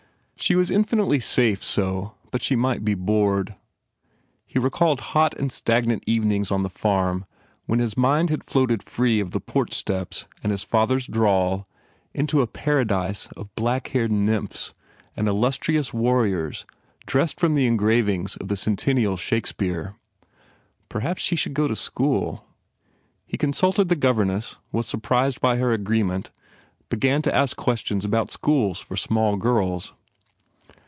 She 0.35 0.55
was 0.55 0.71
infinitely 0.71 1.19
safe, 1.19 1.63
so, 1.63 2.15
but 2.31 2.41
she 2.41 2.55
might 2.55 2.83
be 2.83 2.95
bored; 2.95 3.53
he 4.47 4.57
recalled 4.57 4.99
hot 5.13 5.35
and 5.35 5.51
stagnant 5.51 6.03
evenings 6.07 6.49
on 6.49 6.63
the 6.63 6.69
farm 6.69 7.25
when 7.67 7.77
his 7.77 7.95
mind 7.95 8.31
had 8.31 8.43
floated 8.43 8.81
free 8.81 9.19
of 9.19 9.31
the 9.31 9.39
porch 9.39 9.71
steps 9.71 10.25
and 10.41 10.51
his 10.51 10.63
father 10.63 10.95
s 10.95 11.05
drawl 11.05 11.67
into 12.11 12.41
a 12.41 12.47
paradise 12.47 13.27
of 13.37 13.53
black 13.53 13.89
haired 13.89 14.11
nymphs 14.11 14.73
and 15.15 15.27
illustrious 15.27 15.93
warriors 15.93 16.65
dressed 17.05 17.39
from 17.39 17.53
the 17.53 17.67
engravings 17.67 18.35
of 18.37 18.47
the 18.47 18.57
Centennial 18.57 19.17
Shakespeare. 19.17 19.93
Perhaps 20.89 21.21
she 21.21 21.35
should 21.35 21.53
go 21.53 21.67
to 21.67 21.75
school? 21.75 22.47
He 23.27 23.37
consulted 23.37 23.89
the 23.89 23.95
governess, 23.95 24.55
was 24.71 24.87
surprised 24.87 25.39
by 25.39 25.57
her 25.57 25.71
agreement, 25.71 26.31
began 26.89 27.21
to 27.21 27.35
ask 27.35 27.55
questions 27.55 28.03
about 28.03 28.31
schools 28.31 28.79
for 28.79 28.97
small 28.97 29.37
girls. 29.37 29.93